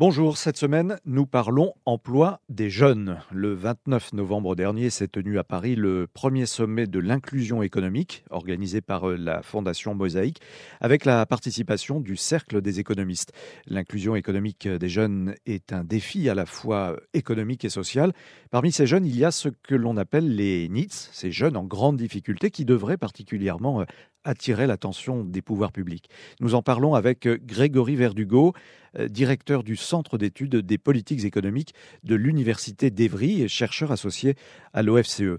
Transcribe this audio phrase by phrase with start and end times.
[0.00, 3.20] Bonjour, cette semaine, nous parlons emploi des jeunes.
[3.32, 8.80] Le 29 novembre dernier s'est tenu à Paris le premier sommet de l'inclusion économique organisé
[8.80, 10.40] par euh, la Fondation Mosaïque
[10.80, 13.32] avec la participation du Cercle des économistes.
[13.66, 18.12] L'inclusion économique des jeunes est un défi à la fois économique et social.
[18.52, 21.64] Parmi ces jeunes, il y a ce que l'on appelle les NITS, ces jeunes en
[21.64, 23.84] grande difficulté qui devraient particulièrement
[24.28, 26.08] attirer l'attention des pouvoirs publics.
[26.40, 28.52] Nous en parlons avec euh, Grégory Verdugo,
[28.98, 31.74] euh, directeur du Centre d'études des politiques économiques
[32.04, 34.34] de l'Université d'Evry et chercheur associé
[34.74, 35.38] à l'OFCE.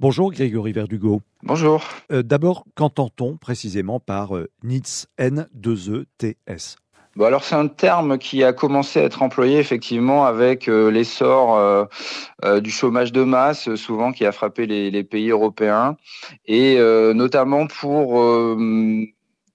[0.00, 1.22] Bonjour Grégory Verdugo.
[1.42, 1.84] Bonjour.
[2.10, 6.76] Euh, d'abord, qu'entend-on précisément par NITS N2ETS
[7.16, 11.58] Bon, alors c'est un terme qui a commencé à être employé effectivement avec euh, l'essor
[11.58, 11.84] euh,
[12.44, 15.96] euh, du chômage de masse, souvent qui a frappé les, les pays européens,
[16.46, 16.78] et
[17.14, 18.22] notamment pour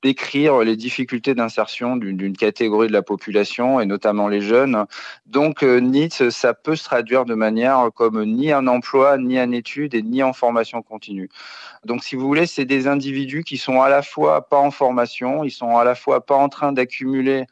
[0.05, 4.85] décrire les difficultés d'insertion d'une catégorie de la population et notamment les jeunes.
[5.25, 9.95] Donc NITS, ça peut se traduire de manière comme ni un emploi, ni en études
[9.95, 11.27] et ni en formation continue.
[11.85, 15.43] Donc si vous voulez, c'est des individus qui sont à la fois pas en formation,
[15.43, 17.45] ils sont à la fois pas en train d'accumuler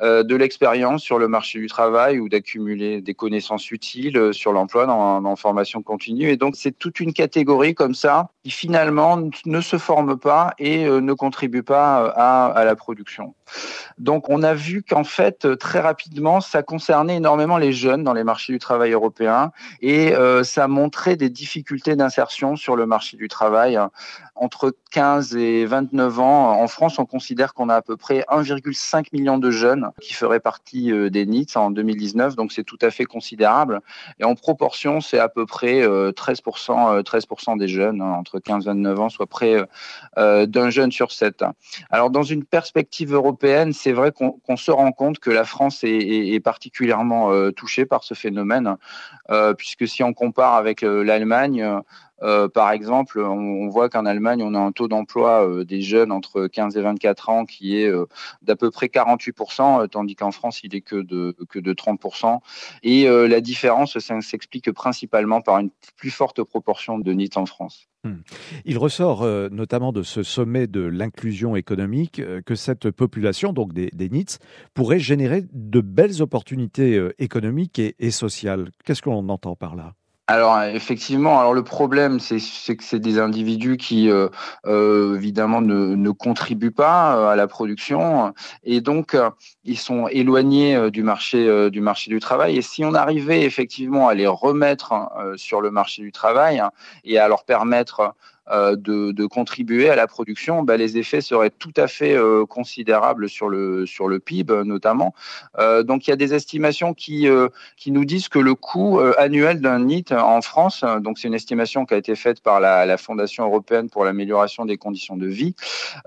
[0.00, 4.52] euh, de l'expérience sur le marché du travail ou d'accumuler des connaissances utiles euh, sur
[4.52, 6.30] l'emploi dans, dans formation continue.
[6.30, 10.86] Et donc c'est toute une catégorie comme ça qui finalement ne se forme pas et
[10.86, 13.34] euh, ne contribue pas à, à la production.
[13.98, 18.24] Donc on a vu qu'en fait très rapidement ça concernait énormément les jeunes dans les
[18.24, 23.28] marchés du travail européens et euh, ça montrait des difficultés d'insertion sur le marché du
[23.28, 23.78] travail
[24.34, 26.60] entre 15 et 29 ans.
[26.60, 30.40] En France, on considère qu'on a à peu près 1,5 million de jeunes qui feraient
[30.40, 33.80] partie euh, des NITS en 2019, donc c'est tout à fait considérable.
[34.18, 37.26] Et en proportion, c'est à peu près 13%, 13
[37.58, 39.62] des jeunes hein, entre 15 et 29 ans, soit près
[40.16, 41.44] d'un jeune sur sept.
[41.88, 46.40] Alors dans une perspective européenne, c'est vrai qu'on se rend compte que la France est,
[46.44, 48.76] particulièrement euh, touchée par ce phénomène,
[49.30, 50.84] euh, puisque si on compare avec
[52.22, 56.46] euh, par exemple, on, voit qu'en Allemagne, on a un taux d'emploi des jeunes entre
[56.46, 57.92] 15 et 24 ans qui est
[58.42, 62.40] d'à peu près 48%, tandis qu'en France, il est que de, que de 30%.
[62.82, 67.90] Et la différence s'explique principalement par une plus forte proportion de NIT en France.
[68.02, 68.20] Hmm.
[68.64, 73.74] Il ressort euh, notamment de ce sommet de l'inclusion économique euh, que cette population, donc
[73.74, 74.38] des, NITS,
[74.72, 78.70] pourrait générer de belles opportunités euh, économiques et sociales.
[78.84, 79.94] Qu'est-ce qu'on entend par là?
[80.30, 82.38] Alors effectivement, alors le problème c'est
[82.76, 84.28] que c'est des individus qui euh,
[84.64, 88.32] euh, évidemment ne, ne, contribuent pas euh, à la production
[88.62, 89.16] et donc
[89.64, 92.56] ils sont éloignés du marché du marché du travail.
[92.56, 94.92] Et si on arrivait effectivement à les remettre
[95.34, 96.62] sur le marché du travail
[97.02, 101.50] et à leur permettre euh, de, de, contribuer à la production, bah, les effets seraient
[101.50, 105.14] tout à fait euh, considérables sur le, sur le PIB notamment.
[105.58, 107.28] Euh, donc il y a des estimations qui,
[107.76, 111.86] qui nous disent que le coût annuel d'un NIT en France, donc c'est une estimation
[111.86, 115.54] qui a été faite par la, la Fondation européenne pour l'amélioration des conditions de vie,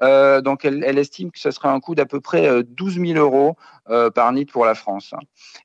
[0.01, 3.55] donc elle, elle, estime que ce serait un coût d'à peu près 12 000 euros
[4.13, 5.13] par NIT pour la France.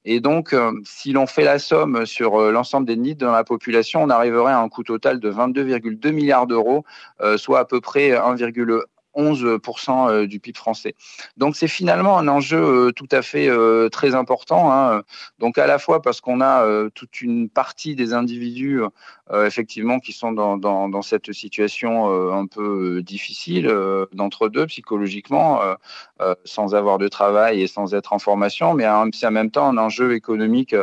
[0.04, 4.10] Et donc, si l'on fait la somme sur l'ensemble des NIT dans la population, on
[4.10, 6.84] arriverait à un coût total de 22,2 milliards d'euros
[7.20, 8.82] euh, soit à peu près 1,1
[9.18, 10.94] 11% euh, du PIB français.
[11.36, 12.58] Donc c'est finalement un enjeu
[12.88, 14.72] euh, tout à fait euh, très important.
[14.72, 15.02] Hein.
[15.38, 16.64] Donc à la fois parce qu'on a
[16.94, 18.80] toute une partie des individus
[19.44, 23.72] effectivement qui sont dans, dans, dans cette situation un peu difficile
[24.12, 25.60] d'entre deux psychologiquement,
[26.44, 29.78] sans avoir de travail et sans être en formation, mais c'est en même temps un
[29.78, 30.74] enjeu économique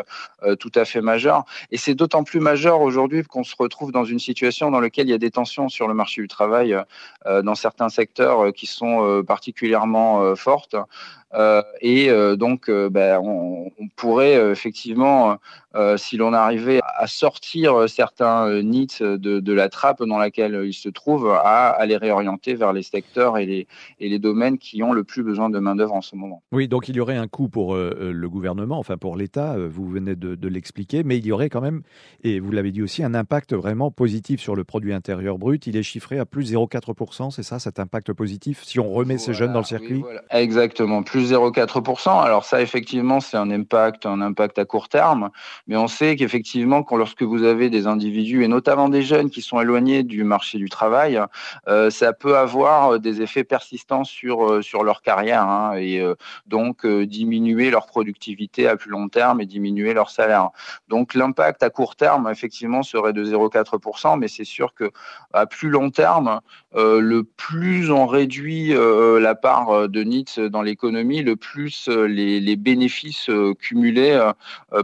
[0.59, 1.45] tout à fait majeur.
[1.71, 5.11] Et c'est d'autant plus majeur aujourd'hui qu'on se retrouve dans une situation dans laquelle il
[5.11, 6.77] y a des tensions sur le marché du travail
[7.25, 10.75] dans certains secteurs euh, qui sont euh, particulièrement euh, fortes.
[11.81, 15.37] Et donc, ben, on, pourrait effectivement,
[15.97, 20.89] si l'on arrivait à sortir certains NITS de, de, la trappe dans laquelle ils se
[20.89, 23.67] trouvent, à, à, les réorienter vers les secteurs et les,
[23.99, 26.41] et les domaines qui ont le plus besoin de main-d'œuvre en ce moment.
[26.51, 30.15] Oui, donc il y aurait un coût pour le gouvernement, enfin pour l'État, vous venez
[30.15, 31.81] de, de l'expliquer, mais il y aurait quand même,
[32.23, 35.67] et vous l'avez dit aussi, un impact vraiment positif sur le produit intérieur brut.
[35.67, 39.33] Il est chiffré à plus 0,4%, c'est ça, cet impact positif, si on remet ces
[39.33, 40.03] jeunes dans le circuit?
[40.29, 42.21] Exactement, plus 0,4%.
[42.21, 45.29] Alors ça, effectivement, c'est un impact, un impact à court terme,
[45.67, 49.41] mais on sait qu'effectivement, quand lorsque vous avez des individus, et notamment des jeunes qui
[49.41, 51.19] sont éloignés du marché du travail,
[51.67, 56.15] euh, ça peut avoir des effets persistants sur, euh, sur leur carrière, hein, et euh,
[56.45, 60.49] donc euh, diminuer leur productivité à plus long terme et diminuer leur salaire.
[60.87, 64.91] Donc l'impact à court terme, effectivement, serait de 0,4%, mais c'est sûr que
[65.33, 66.39] à plus long terme,
[66.73, 72.55] le plus on réduit euh, la part euh, de NITS dans l'économie le plus les,
[72.55, 73.29] bénéfices
[73.59, 74.31] cumulés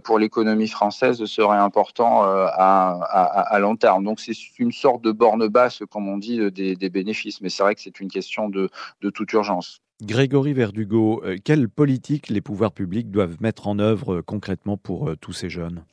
[0.03, 4.03] pour l'économie française seraient importants à, long terme.
[4.03, 7.41] Donc c'est une sorte de borne basse, comme on dit, des, bénéfices.
[7.41, 8.69] Mais c'est vrai que c'est une question de
[9.09, 9.81] toute urgence.
[10.01, 15.09] Grégory Verdugo, euh, quelle politique les pouvoirs publics doivent mettre en œuvre euh, concrètement pour
[15.09, 15.83] euh, tous ces jeunes?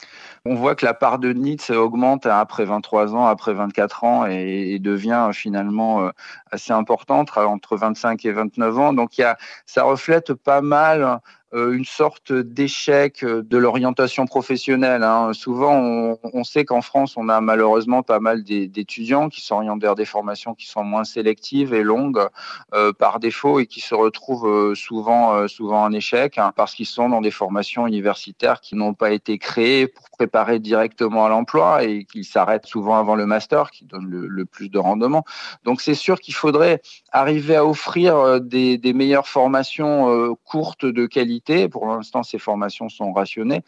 [0.46, 4.78] On voit que la part de NITS augmente après 23 ans, après 24 ans et,
[4.78, 6.10] devient finalement
[6.52, 8.92] assez importante entre 25 et 29 ans.
[8.92, 9.20] Donc
[9.66, 11.20] ça reflète pas mal
[11.52, 15.02] une sorte d'échec de l'orientation professionnelle.
[15.02, 15.32] Hein.
[15.32, 19.94] Souvent, on, on sait qu'en France, on a malheureusement pas mal d'étudiants qui s'orientent vers
[19.94, 22.26] des formations qui sont moins sélectives et longues
[22.74, 26.74] euh, par défaut et qui se retrouvent euh, souvent, euh, souvent en échec hein, parce
[26.74, 31.28] qu'ils sont dans des formations universitaires qui n'ont pas été créées pour préparer directement à
[31.28, 35.24] l'emploi et qui s'arrêtent souvent avant le master qui donne le, le plus de rendement.
[35.64, 36.80] Donc, c'est sûr qu'il faudrait
[37.12, 41.37] arriver à offrir des, des meilleures formations courtes de qualité
[41.70, 43.62] pour l'instant, ces formations sont rationnées.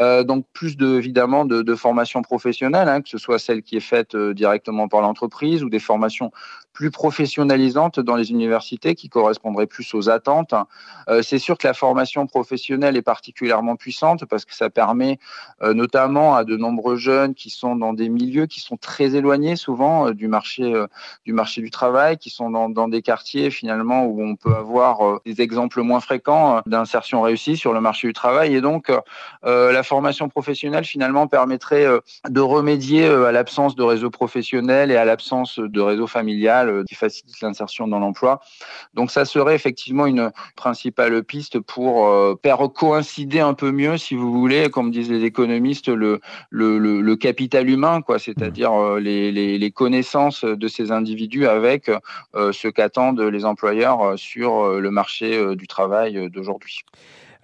[0.00, 3.76] Euh, donc, plus de, évidemment de, de formation professionnelle, hein, que ce soit celle qui
[3.76, 6.30] est faite euh, directement par l'entreprise ou des formations
[6.72, 10.54] plus professionnalisantes dans les universités qui correspondraient plus aux attentes.
[11.08, 15.18] Euh, c'est sûr que la formation professionnelle est particulièrement puissante parce que ça permet
[15.62, 20.10] notamment à de nombreux jeunes qui sont dans des milieux qui sont très éloignés souvent
[20.10, 20.72] du marché
[21.24, 25.40] du marché du travail, qui sont dans, des quartiers finalement où on peut avoir des
[25.40, 28.90] exemples moins fréquents d'insertion réussie sur le marché du travail et donc
[29.42, 31.86] la formation professionnelle finalement permettrait
[32.28, 36.94] de remédier à l'absence de réseau professionnel et à l'absence de réseau familial euh, qui
[36.94, 38.40] facilite l'insertion dans l'emploi.
[38.94, 44.14] Donc ça serait effectivement une principale piste pour euh, faire coïncider un peu mieux, si
[44.14, 46.20] vous voulez, comme disent les économistes, le,
[46.50, 51.90] le, le, capital humain, quoi, c'est-à-dire euh, les, les, connaissances de ces individus avec
[52.34, 56.80] ce qu'attendent les employeurs sur le marché du travail d'aujourd'hui.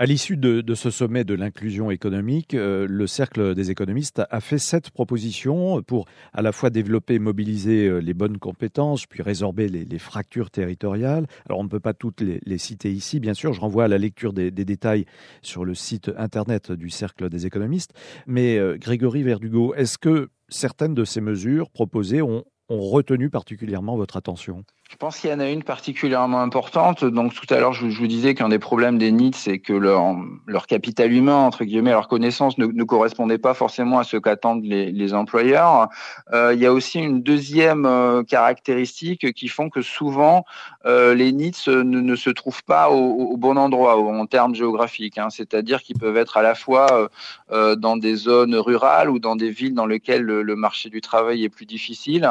[0.00, 4.58] À l'issue de, ce sommet de l'inclusion économique, euh, le Cercle des économistes a fait
[4.58, 9.68] sept propositions pour à la fois développer et mobiliser euh, les bonnes compétences, puis résorber
[9.68, 11.26] les, fractures territoriales.
[11.46, 13.52] Alors on ne peut pas toutes les, citer ici, bien sûr.
[13.52, 15.04] Je renvoie à la lecture des, détails
[15.42, 17.92] sur le site internet du Cercle des économistes.
[18.28, 24.16] Mais euh, Grégory Verdugo, est-ce que certaines de ces mesures proposées ont retenu particulièrement votre
[24.16, 24.64] attention?
[24.88, 27.04] Je pense qu'il y en a une particulièrement importante.
[27.04, 30.66] Donc tout à l'heure, je, vous disais qu'un des problèmes des NIT, c'est que leur,
[30.66, 35.14] capital humain, entre guillemets, leur connaissance ne, ne correspondait pas forcément à ce qu'attendent les,
[35.14, 35.88] employeurs.
[36.32, 40.44] Euh, il y a aussi une deuxième euh, caractéristique qui font que souvent
[40.86, 45.18] euh, les NITS ne, se trouvent pas au, bon endroit en termes géographiques.
[45.18, 45.28] Hein.
[45.28, 47.08] C'est-à-dire qu'ils peuvent être à la fois
[47.50, 51.44] dans des zones rurales ou dans des villes dans lesquelles le, le marché du travail
[51.44, 52.28] est plus difficile.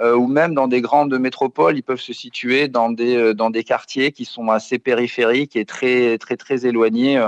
[0.00, 3.50] Euh, ou même dans des grandes métropoles, ils peuvent se situer dans des, euh, dans
[3.50, 7.22] des quartiers qui sont assez périphériques et très, très, très éloignés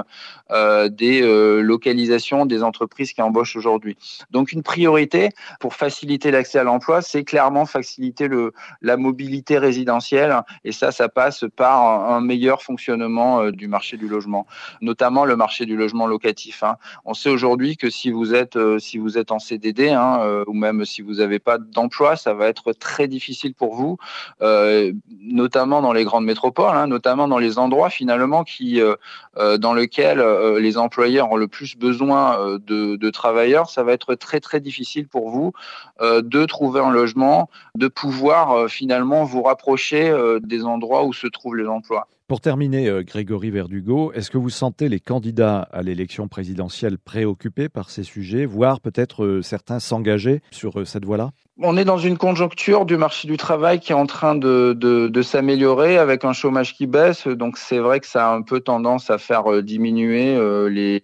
[0.50, 1.22] euh, des
[1.62, 3.96] localisations des entreprises qui embauchent aujourd'hui.
[4.30, 5.30] Donc, une priorité
[5.60, 10.42] pour faciliter l'accès à l'emploi, c'est clairement faciliter le, la mobilité résidentielle.
[10.64, 14.46] Et ça, ça passe par un meilleur fonctionnement du marché du logement,
[14.80, 16.62] notamment le marché du logement locatif.
[16.62, 16.76] Hein.
[17.04, 20.84] On sait aujourd'hui que si vous êtes, si vous êtes en CDD, hein, ou même
[20.84, 23.98] si vous n'avez pas d'emploi, ça va être très difficile pour vous,
[24.40, 28.94] euh, notamment dans les grandes métropoles, hein, notamment dans les endroits finalement qui, euh,
[29.38, 30.22] euh, dans lesquels
[30.58, 33.68] les employeurs ont le plus besoin de, de, travailleurs.
[33.70, 35.52] Ça va être très très difficile pour vous
[36.00, 41.66] de trouver un logement, de pouvoir finalement vous rapprocher des endroits où se trouvent les
[41.66, 42.08] emplois.
[42.32, 47.90] Pour terminer, Grégory Verdugo, est-ce que vous sentez les candidats à l'élection présidentielle préoccupés par
[47.90, 51.32] ces sujets, voire peut-être certains s'engager sur cette voie-là?
[51.58, 55.08] On est dans une conjoncture du marché du travail qui est en train de, de,
[55.08, 57.28] de s'améliorer avec un chômage qui baisse.
[57.28, 61.02] Donc c'est vrai que ça a un peu tendance à faire euh, diminuer euh, les,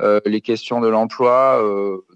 [0.00, 1.62] euh, les questions de l'emploi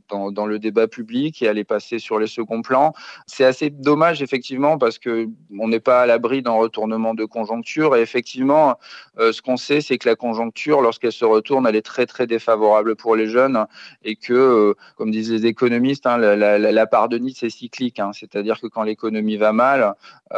[0.08, 2.92] dans, dans, le débat public et à les passer sur les seconds plans.
[3.26, 7.96] C'est assez dommage effectivement parce que on n'est pas à l'abri d'un retournement de conjoncture
[7.96, 8.76] et effectivement
[9.18, 12.96] ce qu'on sait c'est que la conjoncture lorsqu'elle se retourne elle est très très défavorable
[12.96, 13.66] pour les jeunes
[14.04, 18.60] et que comme disent les économistes hein, la, part de Nice c'est cyclique hein, c'est-à-dire
[18.60, 19.94] que quand l'économie va mal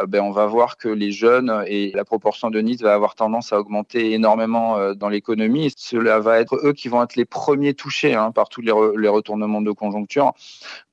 [0.07, 3.51] ben on va voir que les jeunes et la proportion de Nice va avoir tendance
[3.51, 5.73] à augmenter énormément dans l'économie.
[5.75, 8.97] Cela va être eux qui vont être les premiers touchés hein, par tous les, re
[8.97, 10.33] les, retournements de conjoncture.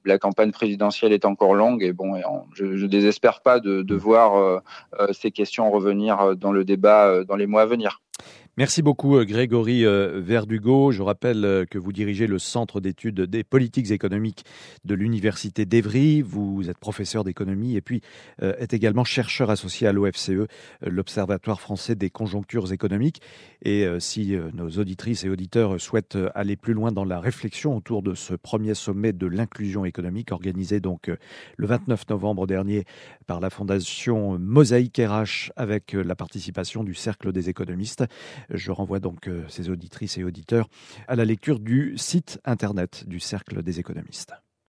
[0.04, 2.20] La campagne présidentielle est encore longue et bon,
[2.52, 4.58] je ne désespère pas de, de voir euh,
[5.00, 8.02] euh, ces questions revenir dans le débat euh, dans les mois à venir.
[8.56, 10.92] Merci beaucoup euh, Grégory euh, Verdugo.
[10.92, 14.44] Je rappelle euh, que vous dirigez le Centre d'études des politiques économiques
[14.84, 16.22] de l'Université d'Evry.
[16.22, 18.00] Vous êtes professeur d'économie et puis
[18.40, 20.46] êtes également chercheur associé à l'OFCE,
[20.82, 23.20] l'Observatoire français des conjonctures économiques.
[23.62, 28.14] Et si nos auditrices et auditeurs souhaitent aller plus loin dans la réflexion autour de
[28.14, 31.10] ce premier sommet de l'inclusion économique organisé donc
[31.56, 32.84] le 29 novembre dernier
[33.26, 38.04] par la Fondation Mosaïque RH avec la participation du Cercle des économistes,
[38.50, 40.68] je renvoie donc euh, ces auditrices et auditeurs
[41.08, 44.34] à la lecture du site internet du Cercle des économistes.